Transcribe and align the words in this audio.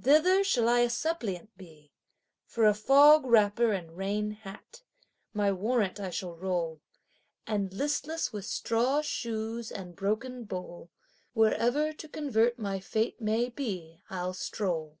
Thither 0.00 0.42
shall 0.42 0.70
I 0.70 0.78
a 0.78 0.88
suppliant 0.88 1.54
be 1.58 1.92
for 2.46 2.64
a 2.64 2.72
fog 2.72 3.26
wrapper 3.26 3.72
and 3.72 3.94
rain 3.94 4.30
hat; 4.30 4.80
my 5.34 5.52
warrant 5.52 6.00
I 6.00 6.08
shall 6.08 6.34
roll, 6.34 6.80
And 7.46 7.74
listless 7.74 8.32
with 8.32 8.46
straw 8.46 9.02
shoes 9.02 9.70
and 9.70 9.94
broken 9.94 10.44
bowl, 10.44 10.88
wherever 11.34 11.92
to 11.92 12.08
convert 12.08 12.58
my 12.58 12.80
fate 12.80 13.20
may 13.20 13.50
be, 13.50 14.00
I'll 14.08 14.32
stroll. 14.32 14.96